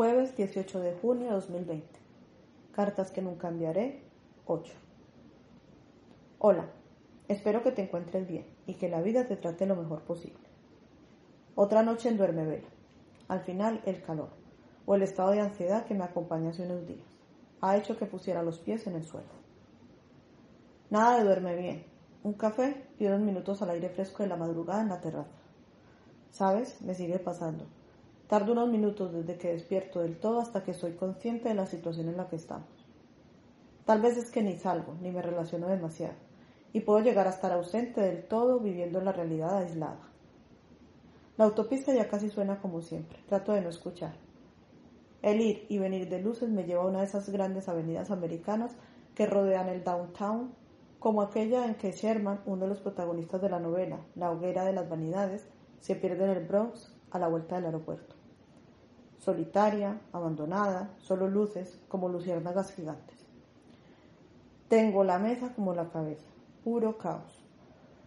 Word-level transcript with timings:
Jueves 0.00 0.34
18 0.34 0.80
de 0.80 0.94
junio 0.94 1.26
de 1.26 1.34
2020. 1.34 1.86
Cartas 2.72 3.10
que 3.10 3.20
nunca 3.20 3.48
enviaré. 3.48 4.02
8. 4.46 4.72
Hola, 6.38 6.70
espero 7.28 7.62
que 7.62 7.70
te 7.70 7.82
encuentres 7.82 8.26
bien 8.26 8.46
y 8.66 8.76
que 8.76 8.88
la 8.88 9.02
vida 9.02 9.26
te 9.26 9.36
trate 9.36 9.66
lo 9.66 9.76
mejor 9.76 10.00
posible. 10.00 10.48
Otra 11.54 11.82
noche 11.82 12.08
en 12.08 12.16
duerme 12.16 12.46
vela. 12.46 12.68
Al 13.28 13.40
final, 13.40 13.82
el 13.84 14.00
calor 14.00 14.30
o 14.86 14.94
el 14.94 15.02
estado 15.02 15.32
de 15.32 15.40
ansiedad 15.40 15.84
que 15.84 15.92
me 15.92 16.04
acompaña 16.04 16.48
hace 16.48 16.62
unos 16.62 16.86
días 16.86 17.06
ha 17.60 17.76
hecho 17.76 17.98
que 17.98 18.06
pusiera 18.06 18.42
los 18.42 18.58
pies 18.58 18.86
en 18.86 18.94
el 18.94 19.04
suelo. 19.04 19.28
Nada 20.88 21.18
de 21.18 21.24
duerme 21.24 21.56
bien. 21.56 21.84
Un 22.22 22.32
café 22.32 22.86
y 22.98 23.04
unos 23.04 23.20
minutos 23.20 23.60
al 23.60 23.68
aire 23.68 23.90
fresco 23.90 24.22
de 24.22 24.30
la 24.30 24.36
madrugada 24.36 24.80
en 24.80 24.88
la 24.88 25.02
terraza. 25.02 25.36
¿Sabes? 26.30 26.80
Me 26.80 26.94
sigue 26.94 27.18
pasando. 27.18 27.66
Tardo 28.30 28.52
unos 28.52 28.68
minutos 28.68 29.12
desde 29.12 29.36
que 29.38 29.50
despierto 29.50 30.02
del 30.02 30.16
todo 30.16 30.38
hasta 30.38 30.62
que 30.62 30.72
soy 30.72 30.92
consciente 30.92 31.48
de 31.48 31.56
la 31.56 31.66
situación 31.66 32.08
en 32.08 32.16
la 32.16 32.28
que 32.28 32.36
estamos. 32.36 32.68
Tal 33.84 34.00
vez 34.00 34.16
es 34.18 34.30
que 34.30 34.40
ni 34.40 34.56
salgo, 34.56 34.94
ni 35.02 35.10
me 35.10 35.20
relaciono 35.20 35.66
demasiado, 35.66 36.14
y 36.72 36.78
puedo 36.78 37.00
llegar 37.00 37.26
a 37.26 37.30
estar 37.30 37.50
ausente 37.50 38.00
del 38.00 38.22
todo 38.22 38.60
viviendo 38.60 39.00
la 39.00 39.10
realidad 39.10 39.56
aislada. 39.56 40.08
La 41.38 41.46
autopista 41.46 41.92
ya 41.92 42.06
casi 42.06 42.30
suena 42.30 42.60
como 42.60 42.82
siempre, 42.82 43.18
trato 43.26 43.52
de 43.52 43.62
no 43.62 43.68
escuchar. 43.68 44.14
El 45.22 45.40
ir 45.40 45.66
y 45.68 45.78
venir 45.78 46.08
de 46.08 46.22
luces 46.22 46.48
me 46.50 46.62
lleva 46.62 46.84
a 46.84 46.86
una 46.86 47.00
de 47.00 47.06
esas 47.06 47.28
grandes 47.30 47.68
avenidas 47.68 48.12
americanas 48.12 48.76
que 49.16 49.26
rodean 49.26 49.68
el 49.68 49.82
downtown, 49.82 50.54
como 51.00 51.22
aquella 51.22 51.66
en 51.66 51.74
que 51.74 51.90
Sherman, 51.90 52.42
uno 52.46 52.62
de 52.62 52.68
los 52.68 52.80
protagonistas 52.80 53.42
de 53.42 53.50
la 53.50 53.58
novela, 53.58 54.06
La 54.14 54.30
hoguera 54.30 54.64
de 54.64 54.72
las 54.72 54.88
vanidades, 54.88 55.48
se 55.80 55.96
pierde 55.96 56.22
en 56.26 56.30
el 56.30 56.46
Bronx 56.46 56.94
a 57.10 57.18
la 57.18 57.26
vuelta 57.26 57.56
del 57.56 57.64
aeropuerto. 57.64 58.19
Solitaria, 59.20 60.00
abandonada, 60.12 60.90
solo 60.98 61.28
luces 61.28 61.78
como 61.88 62.08
luciérnagas 62.08 62.72
gigantes. 62.72 63.18
Tengo 64.68 65.04
la 65.04 65.18
mesa 65.18 65.54
como 65.54 65.74
la 65.74 65.90
cabeza, 65.90 66.26
puro 66.64 66.98
caos. 66.98 67.44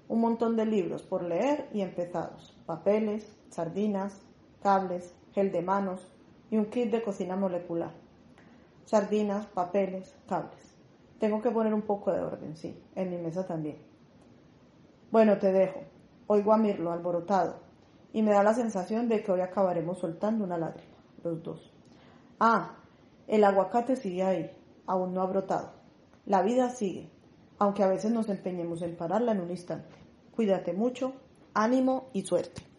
Un 0.10 0.20
montón 0.20 0.58
de 0.58 0.66
libros 0.66 1.04
por 1.04 1.24
leer 1.24 1.70
y 1.72 1.82
empezados, 1.82 2.58
papeles, 2.66 3.32
sardinas, 3.50 4.22
cables, 4.62 5.14
gel 5.34 5.52
de 5.52 5.62
manos, 5.62 6.12
y 6.50 6.58
un 6.58 6.66
kit 6.66 6.92
de 6.92 7.02
cocina 7.02 7.36
molecular. 7.36 7.92
Sardinas, 8.86 9.46
papeles, 9.46 10.16
cables. 10.28 10.76
Tengo 11.20 11.42
que 11.42 11.52
poner 11.52 11.74
un 11.74 11.84
poco 11.84 12.12
de 12.12 12.20
orden, 12.20 12.56
sí, 12.56 12.78
en 12.96 13.10
mi 13.10 13.18
mesa 13.18 13.48
también. 13.48 13.78
Bueno, 15.12 15.38
te 15.38 15.52
dejo. 15.52 15.82
Oigo 16.28 16.54
a 16.54 16.58
Mirlo 16.58 16.92
alborotado 16.92 17.56
y 18.14 18.22
me 18.22 18.32
da 18.32 18.44
la 18.44 18.54
sensación 18.54 19.10
de 19.10 19.24
que 19.24 19.32
hoy 19.32 19.42
acabaremos 19.42 20.00
soltando 20.00 20.44
una 20.44 20.58
lágrima, 20.58 20.93
los 21.24 21.44
dos. 21.44 21.72
Ah, 22.40 22.76
el 23.28 23.44
aguacate 23.44 23.96
sigue 23.96 24.24
ahí, 24.24 24.52
aún 24.86 25.14
no 25.14 25.22
ha 25.22 25.26
brotado. 25.26 25.72
La 26.26 26.42
vida 26.42 26.70
sigue, 26.70 27.10
aunque 27.60 27.84
a 27.84 27.88
veces 27.88 28.12
nos 28.12 28.30
empeñemos 28.30 28.82
en 28.82 28.96
pararla 28.96 29.32
en 29.32 29.42
un 29.42 29.52
instante. 29.52 29.96
Cuídate 30.36 30.74
mucho, 30.74 31.14
ánimo 31.54 32.10
y 32.14 32.24
suerte. 32.24 32.73